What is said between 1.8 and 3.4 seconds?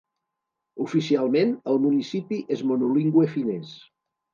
municipi és monolingüe